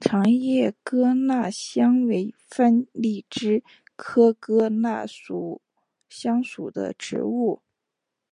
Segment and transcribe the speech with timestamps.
[0.00, 3.62] 长叶哥纳香为番荔枝
[3.94, 5.06] 科哥纳
[6.08, 7.62] 香属的植物。